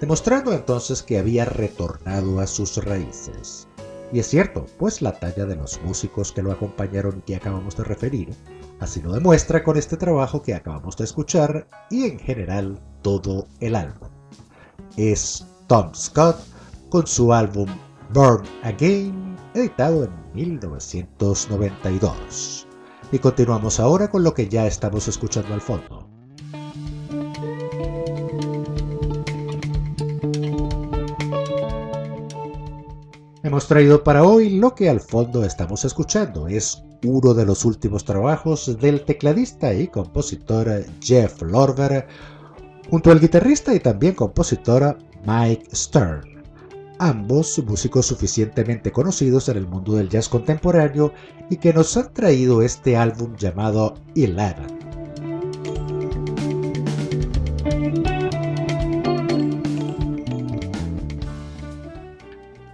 demostrando 0.00 0.52
entonces 0.52 1.02
que 1.02 1.18
había 1.18 1.44
retornado 1.44 2.38
a 2.38 2.46
sus 2.46 2.76
raíces. 2.84 3.67
Y 4.12 4.20
es 4.20 4.28
cierto, 4.28 4.64
pues 4.78 5.02
la 5.02 5.12
talla 5.12 5.44
de 5.44 5.56
los 5.56 5.78
músicos 5.82 6.32
que 6.32 6.42
lo 6.42 6.50
acompañaron 6.50 7.20
que 7.26 7.36
acabamos 7.36 7.76
de 7.76 7.84
referir, 7.84 8.34
así 8.80 9.02
lo 9.02 9.12
demuestra 9.12 9.62
con 9.62 9.76
este 9.76 9.98
trabajo 9.98 10.40
que 10.42 10.54
acabamos 10.54 10.96
de 10.96 11.04
escuchar 11.04 11.68
y 11.90 12.04
en 12.04 12.18
general 12.18 12.80
todo 13.02 13.46
el 13.60 13.74
álbum. 13.74 14.08
Es 14.96 15.46
Tom 15.66 15.92
Scott 15.94 16.38
con 16.88 17.06
su 17.06 17.34
álbum 17.34 17.68
Burn 18.14 18.44
Again, 18.62 19.36
editado 19.52 20.04
en 20.04 20.10
1992. 20.32 22.66
Y 23.12 23.18
continuamos 23.18 23.78
ahora 23.78 24.10
con 24.10 24.24
lo 24.24 24.32
que 24.32 24.48
ya 24.48 24.66
estamos 24.66 25.06
escuchando 25.08 25.52
al 25.52 25.60
fondo. 25.60 26.07
Hemos 33.48 33.66
traído 33.66 34.04
para 34.04 34.24
hoy 34.24 34.58
lo 34.58 34.74
que 34.74 34.90
al 34.90 35.00
fondo 35.00 35.42
estamos 35.42 35.82
escuchando. 35.86 36.48
Es 36.48 36.84
uno 37.02 37.32
de 37.32 37.46
los 37.46 37.64
últimos 37.64 38.04
trabajos 38.04 38.78
del 38.78 39.06
tecladista 39.06 39.72
y 39.72 39.88
compositor 39.88 40.84
Jeff 41.00 41.40
Lorber 41.40 42.06
junto 42.90 43.10
al 43.10 43.20
guitarrista 43.20 43.74
y 43.74 43.80
también 43.80 44.12
compositor 44.12 44.98
Mike 45.24 45.64
Stern. 45.74 46.42
Ambos 46.98 47.58
músicos 47.66 48.04
suficientemente 48.04 48.92
conocidos 48.92 49.48
en 49.48 49.56
el 49.56 49.66
mundo 49.66 49.94
del 49.94 50.10
jazz 50.10 50.28
contemporáneo 50.28 51.14
y 51.48 51.56
que 51.56 51.72
nos 51.72 51.96
han 51.96 52.12
traído 52.12 52.60
este 52.60 52.98
álbum 52.98 53.34
llamado 53.34 53.94
Eleven. 54.14 54.78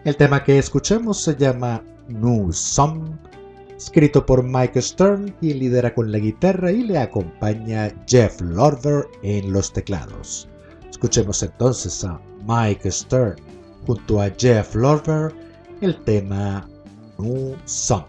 El 0.04 0.16
tema 0.18 0.44
que 0.44 0.58
escuchamos 0.58 1.22
se 1.22 1.34
llama 1.34 1.82
New 2.08 2.52
Song, 2.52 3.16
escrito 3.74 4.26
por 4.26 4.42
Mike 4.42 4.82
Stern 4.82 5.34
y 5.40 5.54
lidera 5.54 5.94
con 5.94 6.12
la 6.12 6.18
guitarra 6.18 6.70
y 6.70 6.82
le 6.82 6.98
acompaña 6.98 7.90
Jeff 8.06 8.38
Lorber 8.42 9.06
en 9.22 9.50
los 9.50 9.72
teclados. 9.72 10.46
Escuchemos 10.90 11.42
entonces 11.42 12.04
a 12.04 12.20
Mike 12.46 12.90
Stern 12.90 13.36
junto 13.86 14.20
a 14.20 14.28
Jeff 14.36 14.74
Lorber 14.74 15.34
el 15.80 15.96
tema 16.04 16.68
New 17.18 17.56
Song. 17.64 18.04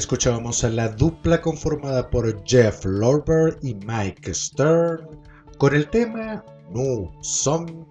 Escuchábamos 0.00 0.64
a 0.64 0.70
la 0.70 0.88
dupla 0.88 1.42
conformada 1.42 2.08
por 2.08 2.42
Jeff 2.46 2.86
Lorber 2.86 3.58
y 3.60 3.74
Mike 3.74 4.32
Stern 4.32 5.06
con 5.58 5.74
el 5.74 5.90
tema 5.90 6.42
New 6.70 7.10
Song 7.20 7.84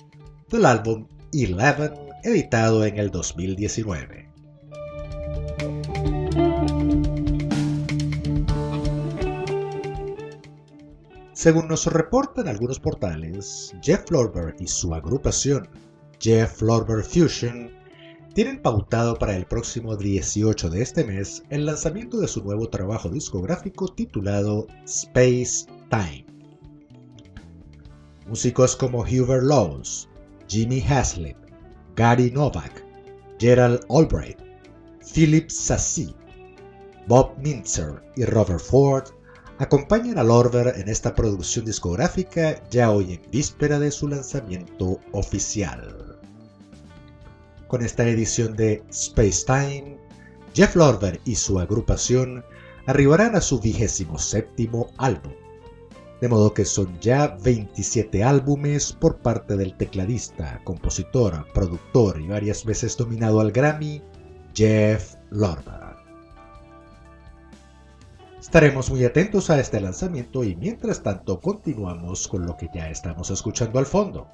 del 0.50 0.66
álbum 0.66 1.06
Eleven 1.34 1.94
editado 2.24 2.84
en 2.84 2.98
el 2.98 3.12
2019. 3.12 4.28
Según 11.34 11.68
nos 11.68 11.86
reportan 11.86 12.48
algunos 12.48 12.80
portales, 12.80 13.76
Jeff 13.84 14.10
Lorber 14.10 14.56
y 14.58 14.66
su 14.66 14.96
agrupación 14.96 15.70
Jeff 16.20 16.60
Lorber 16.64 17.04
Fusion 17.04 17.79
tienen 18.40 18.62
pautado 18.62 19.20
para 19.20 19.36
el 19.36 19.46
próximo 19.46 19.98
18 19.98 20.70
de 20.70 20.82
este 20.82 21.04
mes 21.04 21.44
el 21.50 21.66
lanzamiento 21.66 22.22
de 22.22 22.28
su 22.30 22.42
nuevo 22.42 22.70
trabajo 22.70 23.10
discográfico 23.10 23.90
titulado 23.90 24.66
Space 24.86 25.66
Time. 25.90 26.26
Músicos 28.30 28.78
como 28.78 29.00
Hubert 29.00 29.44
Laws, 29.44 30.08
Jimmy 30.48 30.82
Haslett, 30.88 31.36
Gary 31.98 32.32
Novak, 32.32 32.82
Gerald 33.40 33.82
Albright, 33.90 34.40
Philip 35.14 35.50
Sassi, 35.50 36.16
Bob 37.08 37.38
Mintzer 37.40 38.02
y 38.16 38.24
Robert 38.24 38.62
Ford 38.62 39.04
acompañan 39.58 40.18
a 40.18 40.24
Lorber 40.24 40.76
en 40.78 40.88
esta 40.88 41.14
producción 41.14 41.66
discográfica 41.66 42.64
ya 42.70 42.90
hoy 42.90 43.16
en 43.16 43.32
víspera 43.32 43.80
de 43.80 43.92
su 43.92 44.08
lanzamiento 44.08 44.98
oficial. 45.12 45.99
Con 47.70 47.84
esta 47.84 48.08
edición 48.08 48.56
de 48.56 48.84
Space 48.90 49.46
Time, 49.46 50.00
Jeff 50.56 50.76
Lorber 50.76 51.22
y 51.24 51.36
su 51.36 51.60
agrupación 51.60 52.44
arribarán 52.88 53.36
a 53.36 53.42
su 53.42 53.60
vigésimo 53.60 54.18
séptimo 54.18 54.88
álbum, 54.98 55.34
de 56.20 56.28
modo 56.28 56.52
que 56.52 56.66
son 56.66 57.00
ya 57.00 57.38
27 57.44 58.24
álbumes 58.24 58.92
por 58.92 59.18
parte 59.18 59.56
del 59.56 59.78
tecladista, 59.78 60.60
compositor, 60.64 61.46
productor 61.54 62.20
y 62.20 62.28
varias 62.28 62.66
veces 62.66 63.00
nominado 63.00 63.40
al 63.40 63.52
Grammy, 63.52 64.02
Jeff 64.56 65.14
Lorber. 65.30 65.96
Estaremos 68.40 68.90
muy 68.90 69.06
atentos 69.06 69.52
a 69.52 69.60
este 69.60 69.80
lanzamiento 69.80 70.44
y 70.44 70.56
mientras 70.56 71.04
tanto 71.04 71.40
continuamos 71.40 72.28
con 72.28 72.48
lo 72.48 72.58
que 72.58 72.68
ya 72.74 72.90
estamos 72.90 73.30
escuchando 73.30 73.78
al 73.78 73.86
fondo. 73.86 74.28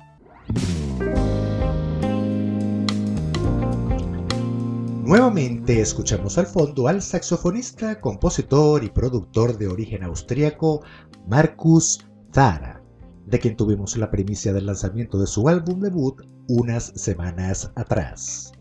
Nuevamente 5.05 5.81
escuchamos 5.81 6.39
al 6.39 6.47
fondo 6.47 6.87
al 6.87 6.99
saxofonista, 6.99 8.01
compositor 8.01 8.83
y 8.83 8.89
productor 8.89 9.55
de 9.55 9.67
origen 9.67 10.03
austriaco 10.03 10.81
Marcus 11.27 12.07
Zara, 12.33 12.81
de 13.27 13.37
quien 13.37 13.55
tuvimos 13.55 13.95
la 13.97 14.09
primicia 14.09 14.51
del 14.51 14.65
lanzamiento 14.65 15.19
de 15.19 15.27
su 15.27 15.47
álbum 15.47 15.79
debut 15.79 16.23
unas 16.47 16.91
semanas 16.95 17.71
atrás. 17.75 18.51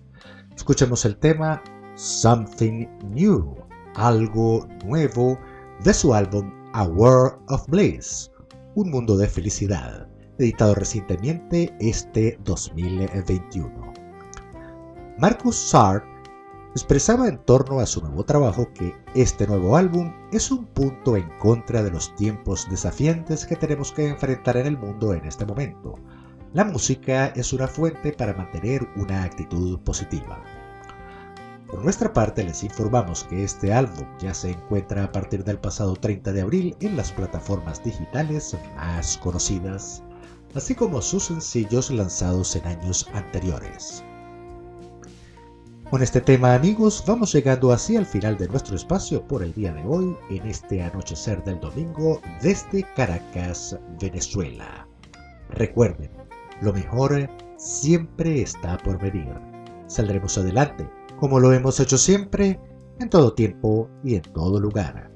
Escuchamos 0.54 1.06
el 1.06 1.16
tema 1.16 1.62
Something 1.94 2.88
New 3.08 3.56
algo 3.94 4.68
nuevo 4.84 5.38
de 5.82 5.94
su 5.94 6.12
álbum 6.12 6.52
A 6.74 6.84
World 6.84 7.38
of 7.48 7.66
Bliss, 7.68 8.30
un 8.74 8.90
mundo 8.90 9.16
de 9.16 9.28
felicidad, 9.28 10.08
editado 10.38 10.74
recientemente 10.74 11.74
este 11.80 12.38
2021. 12.44 13.94
Marcus 15.16 15.56
Sart 15.56 16.04
expresaba 16.74 17.28
en 17.28 17.38
torno 17.38 17.78
a 17.78 17.86
su 17.86 18.00
nuevo 18.00 18.24
trabajo 18.24 18.68
que 18.74 18.96
este 19.14 19.46
nuevo 19.46 19.76
álbum 19.76 20.12
es 20.32 20.50
un 20.50 20.66
punto 20.66 21.16
en 21.16 21.30
contra 21.38 21.84
de 21.84 21.92
los 21.92 22.12
tiempos 22.16 22.68
desafiantes 22.68 23.46
que 23.46 23.54
tenemos 23.54 23.92
que 23.92 24.08
enfrentar 24.08 24.56
en 24.56 24.66
el 24.66 24.76
mundo 24.76 25.14
en 25.14 25.24
este 25.24 25.46
momento. 25.46 25.94
La 26.52 26.64
música 26.64 27.26
es 27.36 27.52
una 27.52 27.68
fuente 27.68 28.12
para 28.12 28.34
mantener 28.34 28.88
una 28.96 29.22
actitud 29.22 29.78
positiva. 29.82 30.42
Por 31.68 31.84
nuestra 31.84 32.12
parte 32.12 32.42
les 32.42 32.64
informamos 32.64 33.22
que 33.22 33.44
este 33.44 33.72
álbum 33.72 34.08
ya 34.18 34.34
se 34.34 34.50
encuentra 34.50 35.04
a 35.04 35.12
partir 35.12 35.44
del 35.44 35.58
pasado 35.58 35.94
30 35.94 36.32
de 36.32 36.40
abril 36.40 36.76
en 36.80 36.96
las 36.96 37.12
plataformas 37.12 37.84
digitales 37.84 38.56
más 38.74 39.16
conocidas, 39.18 40.02
así 40.56 40.74
como 40.74 41.00
sus 41.00 41.26
sencillos 41.26 41.92
lanzados 41.92 42.56
en 42.56 42.66
años 42.66 43.06
anteriores. 43.14 44.02
Con 45.90 46.02
este 46.02 46.20
tema 46.20 46.54
amigos 46.54 47.04
vamos 47.06 47.32
llegando 47.32 47.70
así 47.70 47.96
al 47.96 48.06
final 48.06 48.36
de 48.36 48.48
nuestro 48.48 48.74
espacio 48.74 49.26
por 49.26 49.42
el 49.42 49.52
día 49.54 49.72
de 49.72 49.84
hoy 49.84 50.16
en 50.30 50.46
este 50.46 50.82
anochecer 50.82 51.44
del 51.44 51.60
domingo 51.60 52.20
desde 52.42 52.82
Caracas, 52.94 53.78
Venezuela. 54.00 54.88
Recuerden, 55.50 56.10
lo 56.62 56.72
mejor 56.72 57.28
siempre 57.58 58.42
está 58.42 58.78
por 58.78 58.98
venir. 58.98 59.32
Saldremos 59.86 60.36
adelante 60.38 60.88
como 61.18 61.38
lo 61.38 61.52
hemos 61.52 61.78
hecho 61.80 61.96
siempre, 61.96 62.58
en 62.98 63.08
todo 63.08 63.34
tiempo 63.34 63.88
y 64.02 64.16
en 64.16 64.22
todo 64.22 64.60
lugar. 64.60 65.10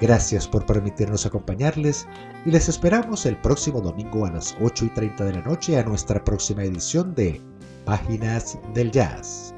Gracias 0.00 0.46
por 0.46 0.66
permitirnos 0.66 1.26
acompañarles 1.26 2.06
y 2.44 2.50
les 2.50 2.68
esperamos 2.68 3.26
el 3.26 3.40
próximo 3.40 3.80
domingo 3.80 4.26
a 4.26 4.30
las 4.30 4.56
8 4.60 4.84
y 4.86 4.88
30 4.90 5.24
de 5.24 5.32
la 5.32 5.42
noche 5.42 5.78
a 5.78 5.84
nuestra 5.84 6.22
próxima 6.22 6.64
edición 6.64 7.14
de 7.14 7.40
Páginas 7.84 8.58
del 8.74 8.90
Jazz. 8.90 9.55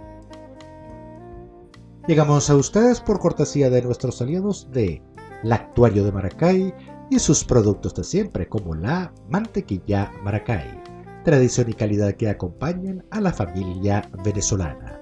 Llegamos 2.08 2.48
a 2.48 2.56
ustedes 2.56 3.02
por 3.02 3.20
cortesía 3.20 3.68
de 3.68 3.82
nuestros 3.82 4.22
aliados 4.22 4.66
de 4.72 5.02
Lactuario 5.42 6.04
de 6.04 6.10
Maracay 6.10 6.72
y 7.10 7.18
sus 7.18 7.44
productos 7.44 7.94
de 7.94 8.02
siempre 8.02 8.48
como 8.48 8.74
la 8.74 9.12
mantequilla 9.28 10.10
Maracay, 10.24 10.82
tradición 11.22 11.68
y 11.68 11.74
calidad 11.74 12.14
que 12.14 12.30
acompañan 12.30 13.04
a 13.10 13.20
la 13.20 13.30
familia 13.30 14.10
venezolana. 14.24 14.98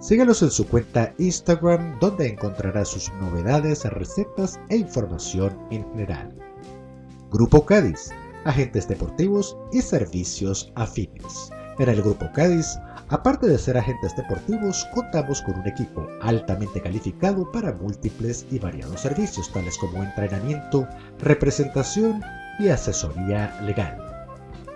Sígalos 0.00 0.42
en 0.42 0.50
su 0.50 0.66
cuenta 0.66 1.14
Instagram 1.18 2.00
donde 2.00 2.26
encontrará 2.26 2.84
sus 2.84 3.12
novedades, 3.20 3.84
recetas 3.84 4.58
e 4.68 4.78
información 4.78 5.56
en 5.70 5.88
general. 5.92 6.36
Grupo 7.30 7.64
Cádiz, 7.64 8.10
agentes 8.44 8.88
deportivos 8.88 9.56
y 9.70 9.80
servicios 9.80 10.72
afines. 10.74 11.52
En 11.78 11.88
el 11.88 12.02
Grupo 12.02 12.26
Cádiz, 12.34 12.76
aparte 13.08 13.46
de 13.46 13.58
ser 13.58 13.76
agentes 13.76 14.16
deportivos, 14.16 14.86
contamos 14.94 15.42
con 15.42 15.58
un 15.58 15.66
equipo 15.66 16.06
altamente 16.20 16.80
calificado 16.80 17.50
para 17.52 17.72
múltiples 17.72 18.46
y 18.50 18.58
variados 18.58 19.00
servicios 19.00 19.50
tales 19.52 19.76
como 19.78 20.02
entrenamiento, 20.02 20.88
representación 21.20 22.22
y 22.58 22.68
asesoría 22.68 23.58
legal. 23.62 23.98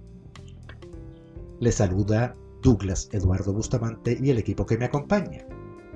Les 1.60 1.74
saluda 1.74 2.36
Douglas 2.62 3.08
Eduardo 3.12 3.52
Bustamante 3.52 4.18
y 4.20 4.30
el 4.30 4.38
equipo 4.38 4.66
que 4.66 4.78
me 4.78 4.84
acompaña. 4.84 5.46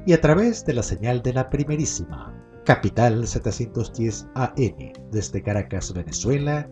Y 0.07 0.13
a 0.13 0.21
través 0.21 0.65
de 0.65 0.75
la 0.75 0.83
señal 0.83 1.23
de 1.23 1.33
la 1.33 1.49
primerísima 1.49 2.35
Capital 2.65 3.27
710 3.27 4.29
AM 4.35 4.93
desde 5.11 5.43
Caracas, 5.43 5.93
Venezuela, 5.93 6.69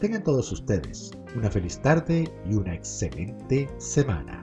Tengan 0.00 0.22
todos 0.22 0.52
ustedes 0.52 1.10
una 1.36 1.50
feliz 1.50 1.80
tarde 1.80 2.30
y 2.44 2.54
una 2.54 2.74
excelente 2.74 3.66
semana. 3.78 4.42